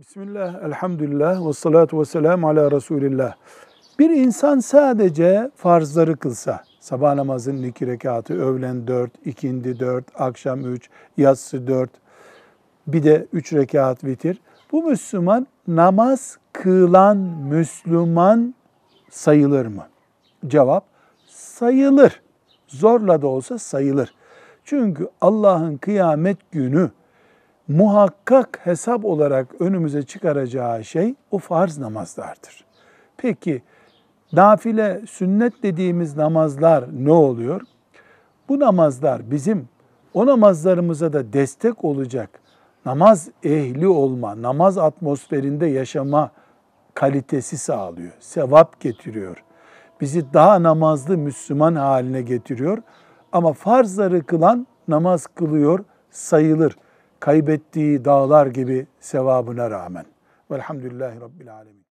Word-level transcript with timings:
Bismillah, 0.00 0.64
elhamdülillah, 0.64 1.48
ve 1.48 1.52
salatu 1.52 2.00
ve 2.00 2.04
selamu 2.04 2.48
ala 2.48 2.70
Resulillah. 2.70 3.34
Bir 3.98 4.10
insan 4.10 4.58
sadece 4.58 5.50
farzları 5.56 6.16
kılsa, 6.16 6.64
sabah 6.80 7.14
namazının 7.14 7.62
iki 7.62 7.86
rekatı, 7.86 8.34
öğlen 8.34 8.86
dört, 8.86 9.10
ikindi 9.26 9.80
dört, 9.80 10.04
akşam 10.20 10.74
üç, 10.74 10.90
yatsı 11.16 11.66
dört, 11.66 11.90
bir 12.86 13.02
de 13.02 13.26
üç 13.32 13.52
rekat 13.52 14.04
vitir. 14.04 14.40
Bu 14.72 14.82
Müslüman 14.82 15.46
namaz 15.68 16.38
kılan 16.52 17.16
Müslüman 17.50 18.54
sayılır 19.10 19.66
mı? 19.66 19.86
Cevap, 20.46 20.84
sayılır. 21.28 22.22
Zorla 22.66 23.22
da 23.22 23.26
olsa 23.26 23.58
sayılır. 23.58 24.14
Çünkü 24.64 25.08
Allah'ın 25.20 25.76
kıyamet 25.76 26.52
günü 26.52 26.90
muhakkak 27.70 28.60
hesap 28.64 29.04
olarak 29.04 29.60
önümüze 29.60 30.02
çıkaracağı 30.02 30.84
şey 30.84 31.14
o 31.30 31.38
farz 31.38 31.78
namazlardır. 31.78 32.64
Peki 33.16 33.62
nafile, 34.32 35.00
sünnet 35.08 35.62
dediğimiz 35.62 36.16
namazlar 36.16 36.84
ne 36.92 37.12
oluyor? 37.12 37.62
Bu 38.48 38.60
namazlar 38.60 39.30
bizim 39.30 39.68
o 40.14 40.26
namazlarımıza 40.26 41.12
da 41.12 41.32
destek 41.32 41.84
olacak 41.84 42.40
namaz 42.86 43.28
ehli 43.42 43.88
olma, 43.88 44.42
namaz 44.42 44.78
atmosferinde 44.78 45.66
yaşama 45.66 46.30
kalitesi 46.94 47.58
sağlıyor. 47.58 48.12
Sevap 48.20 48.80
getiriyor. 48.80 49.44
Bizi 50.00 50.32
daha 50.32 50.62
namazlı 50.62 51.18
Müslüman 51.18 51.74
haline 51.74 52.22
getiriyor. 52.22 52.78
Ama 53.32 53.52
farzları 53.52 54.26
kılan 54.26 54.66
namaz 54.88 55.26
kılıyor 55.26 55.84
sayılır 56.10 56.76
kaybettiği 57.20 58.04
dağlar 58.04 58.46
gibi 58.46 58.86
sevabına 59.00 59.70
rağmen. 59.70 60.04
Velhamdülillahi 60.50 61.20
Rabbil 61.20 61.54
Alemin. 61.54 61.89